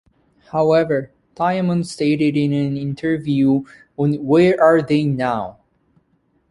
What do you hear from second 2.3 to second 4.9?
in an interview on Where Are